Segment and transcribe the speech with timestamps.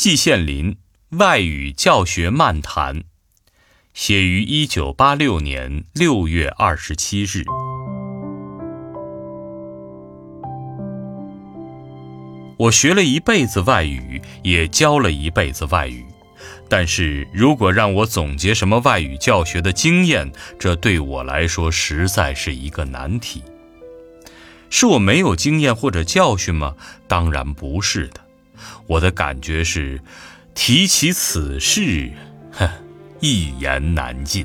[0.00, 0.78] 季羡林
[1.10, 3.02] 外语教学漫谈，
[3.92, 7.44] 写于一九八六年六月二十七日。
[12.56, 16.06] 我学了一辈子外语，也教了一辈子外语，
[16.66, 23.42] 但是如果让我总结什么外语教学的经验，这对我来说实在是一个难题。
[24.70, 26.74] 是我没有经验或者教训吗？
[27.06, 28.29] 当然不是的。
[28.86, 30.00] 我的感觉是，
[30.54, 32.10] 提起此事，
[32.52, 32.68] 哼，
[33.20, 34.44] 一言难尽。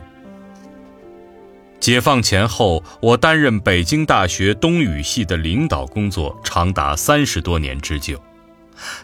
[1.79, 8.19] 解放前后，我担任北京大学东语系的领导工作，长达三十多年之久。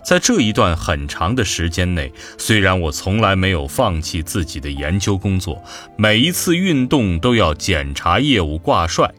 [0.04, 5.64] 在这一段很长的时间内，虽然我从来没有放弃自己的研究工作，
[5.96, 9.14] 每一次运动都要检查业务挂帅，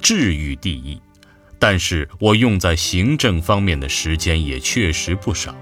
[0.00, 1.00] 治愈第一，
[1.58, 5.54] 但是我用在行政方面的时间也确实不少。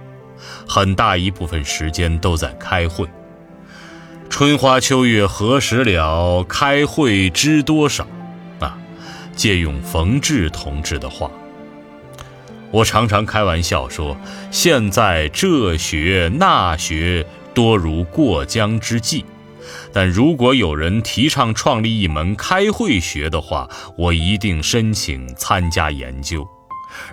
[0.66, 3.09] 很大一部分时间都在开会。
[4.29, 6.43] 春花秋月何时了？
[6.45, 8.07] 开会知多少？
[8.59, 8.77] 啊，
[9.37, 11.30] 借用冯至同志的话，
[12.71, 14.16] 我常常开玩笑说，
[14.51, 17.24] 现在这学那学
[17.55, 19.24] 多如过江之鲫。
[19.93, 26.46] 但如果有人提倡创立一门开会学的话，我一定申请参加研究。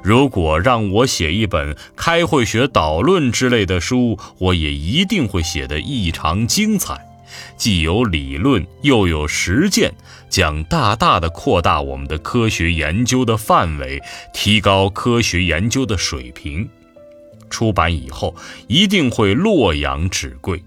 [0.04, 7.00] 如果让我写一本开会学导论之类的书，我也一定会写得异常精彩，
[7.58, 9.92] 既有理论又有实践，
[10.30, 14.00] 将大大的扩大我们的科学研究的范围，
[14.34, 16.70] 提高科学研究的水平。
[17.50, 18.36] 出版以后
[18.68, 20.64] 一定会洛阳纸贵，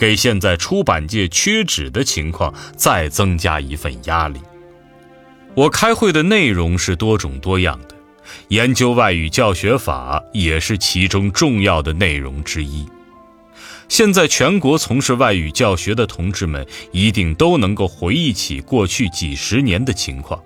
[0.00, 4.40] 给现在出版界缺纸的情况再增加一份压力。
[5.54, 7.94] 我开会的内容是多种多样的。
[8.48, 12.86] 研究外语教学法也是其中重要的内容之一。
[13.88, 20.40] 现在全国从事外语教学的同志们一定都能够回忆起过去几十年的情况。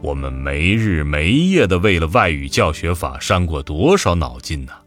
[0.00, 4.85] 我们没日没夜地为了外语教学法伤过多少脑筋呢？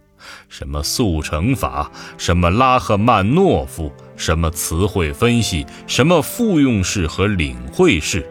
[0.50, 8.28] 什么速成法，什么拉赫曼诺夫，什么词汇分析，什么复用式和领会式。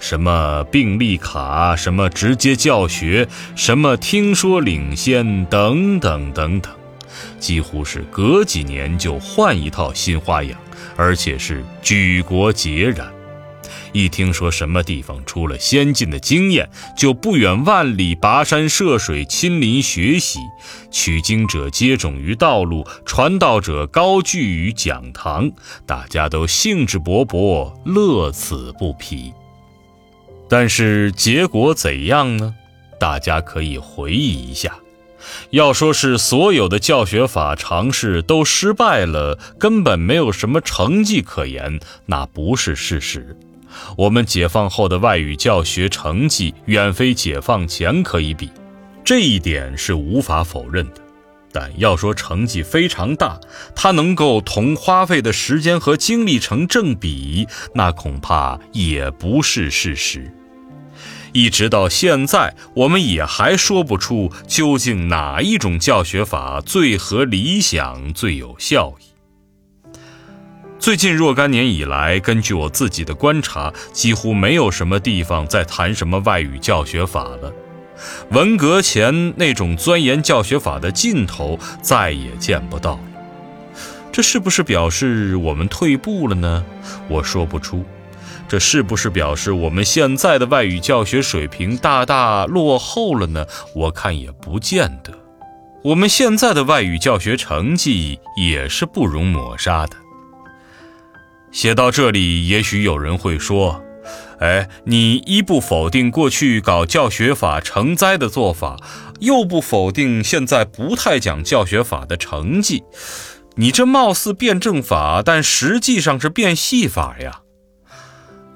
[0.00, 6.72] 什么病例卡，什么直接教学，什么听说领先，等等等等，
[7.38, 10.58] 几乎是隔几年就换一套新花样，
[10.96, 13.17] 而且是举国皆然。
[13.92, 20.40] 一听说什么地方出了先进的经验，就不远万里跋山涉水亲临学习，
[20.90, 25.50] 取经者接踵于道路，传道者高聚于讲堂，
[25.86, 29.32] 大家都兴致勃勃，乐此不疲。
[30.48, 32.54] 但是结果怎样呢？
[32.98, 34.76] 大家可以回忆一下。
[35.50, 43.36] 要说是所有的教学法尝试都失败了，根本没有什么成绩可言，那不是事实。
[43.96, 48.50] 我们解放后的外语教学成绩远非解放前可以比，
[49.04, 51.00] 这一点是无法否认的。
[51.50, 53.40] 但要说成绩非常大，
[53.74, 60.30] 它能够同花费的时间和精力成正比，那恐怕也不是事实。
[61.32, 69.07] 一直到现在，我们也还说不出究竟哪一种教学法最合理想、最有效益。
[70.88, 77.52] 最近若干年以来，根据我自己的观察，几乎没有什么地方在谈什么外语教学法了。
[78.30, 83.00] 文革前那种钻研教学法的劲头再也见不到了。
[84.10, 86.64] 这是不是表示我们退步了呢？
[87.06, 87.84] 我说不出。
[88.48, 93.44] 这是不是表示我们现在的外语教学水平大大落后了呢？
[93.74, 95.12] 我看也不见得。
[95.84, 99.94] 我们现在的外语教学成绩也是不容抹杀的。
[101.50, 103.82] 写到这里，也许有人会说
[104.40, 108.76] ：“哎，你一不否定过去搞教学法成灾的做法，
[109.20, 112.84] 又不否定现在不太讲教学法的成绩，
[113.56, 117.40] 你这貌似辩证法，但实际上是变戏法呀。”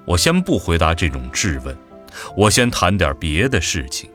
[0.04, 1.76] 我先不回答这种质问，
[2.36, 4.10] 我先谈点别的事情。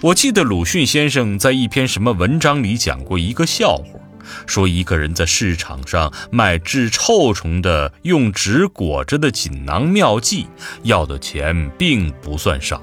[0.00, 4.00] 我记得鲁迅先生在一篇什么文章里讲过一个笑话，
[4.46, 10.46] 说一个人在市场上卖治臭虫的用纸裹着的锦囊妙计，
[10.82, 12.82] 要的钱并不算少。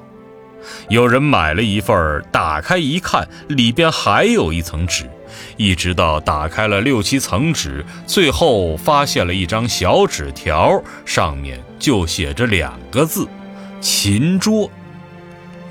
[0.87, 5.09] 有人买了一份，打开一看，里边还有一层纸。
[5.57, 13.27] 一直到打开了六七层纸，最后发现了一张小纸条，上面就写着两个字
[13.81, 14.69] ：“琴桌。”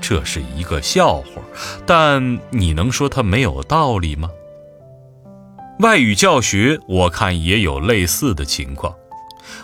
[0.01, 1.41] 这是一个笑话，
[1.85, 4.29] 但你能说它没有道理吗？
[5.83, 8.95] 外语教学，我看也有类似的情况。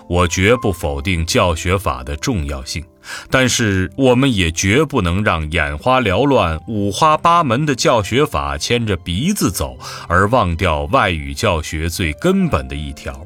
[0.09, 2.83] 我绝不否定教学法的重要性，
[3.29, 9.77] 但是我们也绝不能让眼花缭乱、五花八门的教学法牵着鼻子走，
[10.09, 13.25] 而忘掉外语教学最根本的一条。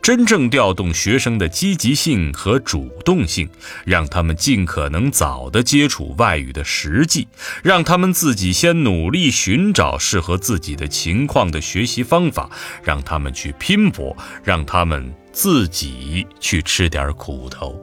[0.00, 3.48] 真正调动学生的积极性和主动性，
[3.84, 7.28] 让他们尽可能早地接触外语的实际，
[7.62, 12.50] 让他们自己先努力寻找适合自己的情况的学习方法，
[12.82, 17.80] 让他们去拼搏，让他们自己去吃点苦头。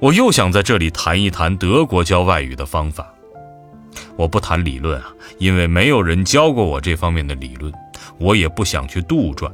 [0.00, 3.12] 我又想在这里谈一谈德国教外语的方法。
[4.16, 7.72] 我不谈理论啊，因为没有人教过我这方面的理论，
[8.18, 9.50] 我也不想去杜撰。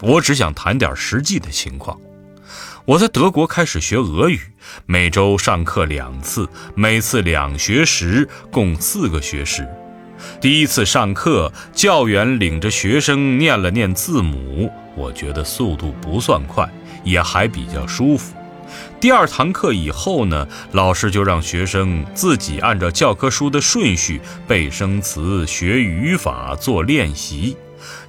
[0.00, 1.98] 我只想谈点实际的情况。
[2.84, 4.40] 我在德国开始学俄语，
[4.86, 9.68] 每周上课两次，每次两学时，共四个学时。
[10.40, 16.68] 第一次上课，教员领着学生念了念字母，我觉得速度不算快，
[17.04, 18.34] 也还比较舒服。
[19.00, 27.56] 第二堂课以后呢，老师就让学生自己按照教科书的顺序背生词、学语法、做练习。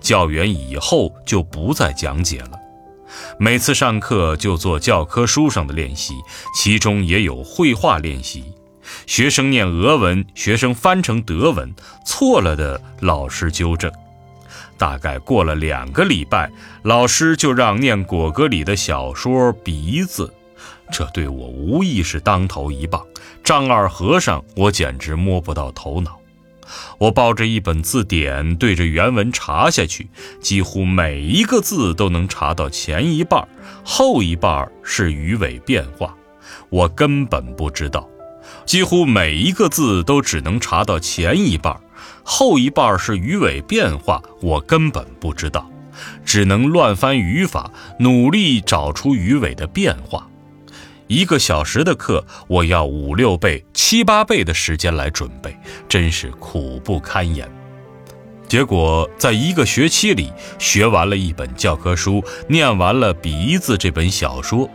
[0.01, 2.51] 教员以后就不再讲解了，
[3.37, 6.15] 每次上课就做教科书上的练习，
[6.55, 8.53] 其中也有绘画练习。
[9.05, 11.73] 学生念俄文，学生翻成德文，
[12.05, 13.91] 错了的老师纠正。
[14.77, 16.49] 大概过了两个礼拜，
[16.83, 20.25] 老师就让念果戈里的小说《鼻子》，
[20.91, 23.05] 这对我无疑是当头一棒。
[23.43, 26.18] 丈二和尚，我简直摸不到头脑。
[26.97, 30.09] 我抱着一本字典，对着原文查下去，
[30.41, 33.47] 几乎每一个字都能查到前一半，
[33.83, 36.15] 后一半是鱼尾变化，
[36.69, 38.07] 我根本不知道。
[38.65, 41.75] 几乎每一个字都只能查到前一半，
[42.23, 45.69] 后一半是鱼尾变化，我根本不知道，
[46.23, 50.28] 只能乱翻语法，努力找出鱼尾的变化。
[51.09, 55.57] 一个小时的课，我要五六倍、七八倍的时间来准备，
[55.87, 57.49] 真是苦不堪言。
[58.47, 64.69] 结果在一个学期里学完了一本教科书，念完了《鼻子》这本小说。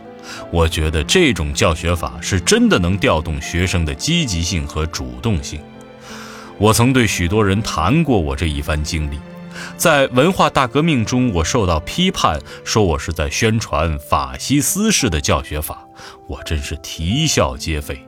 [0.51, 5.61] 我觉得这种教学法是真的能调动学生的积极性和主动性。
[6.57, 9.17] 我曾对许多人谈过我这一番经历。
[9.77, 15.85] 在文化大革命中，我受到批判，说我是在宣传法西斯式的教学法，
[16.27, 17.99] 我真是啼笑皆非。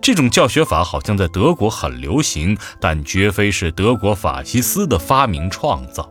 [0.00, 6.10] 这种教学法好像在德国很流行，但绝非是德国法西斯的发明创造。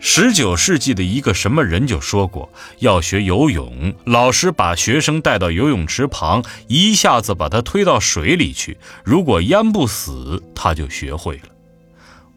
[0.00, 11.42] 十九世纪的一个什么人就说过，要学游泳，老师把学生带到游泳池旁，一下子把他推到水里去，如果淹不死，他就学会了。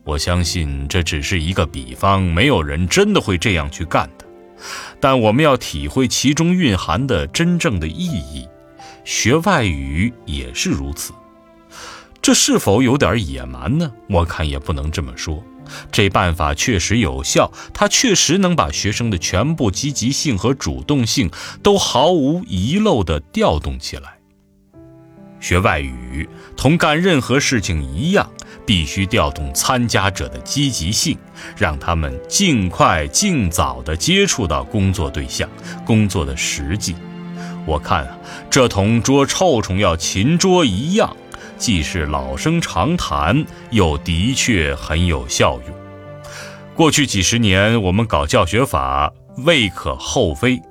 [0.03, 4.25] 我相信这只是一个比方，没有人真的会这样去干的。
[4.99, 8.47] 但我们要体会其中蕴含的真正的意义。
[9.05, 11.13] 学外语也是如此。
[12.21, 13.91] 这是否有点野蛮呢？
[14.09, 15.43] 我看也不能这么说。
[15.91, 21.29] 这办法确实有效，它确实能把学生的全部积极性和主动性
[21.61, 24.17] 都毫无遗漏地调动起来。
[25.43, 28.27] 学外语同干任何事情一样。
[28.65, 31.17] 必须调动参加者的积极性，
[31.57, 35.49] 让他们尽快、尽早地接触到工作对象、
[35.85, 36.95] 工作的实际。
[37.65, 38.17] 我看啊，
[38.49, 41.13] 这同捉臭虫要勤捉一样，
[41.57, 45.75] 既是老生常谈，又的确很有效用。
[46.73, 50.61] 过去几十年，我们搞教学法未可厚非，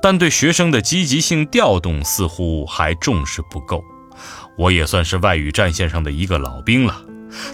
[0.00, 3.84] 但对学生的积极性调动似乎还重视不够。
[4.62, 7.02] 我也算是外语战线上的一个老兵了。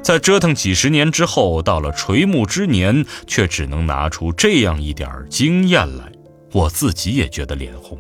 [0.03, 6.13] 在折腾几十年之后，到了垂暮之年，却只能拿出这样一点经验来，
[6.53, 7.97] 我自己也觉得脸红。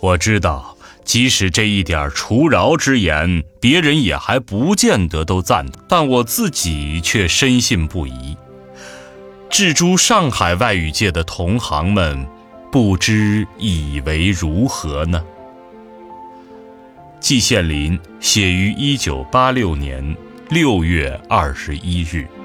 [0.00, 8.36] 我知道，即使这一点除饶之言，别人也还不见得都赞同，但我自己却深信不疑。
[9.50, 12.26] 至诸上海外语界的同行们，
[12.72, 15.22] 不知以为如何呢？
[17.20, 20.16] 季羡林写于一九八六年。
[20.50, 22.39] 六月二十一日。